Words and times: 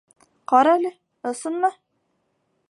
Ҡарәле, 0.53 0.91
ысынмы? 1.33 1.71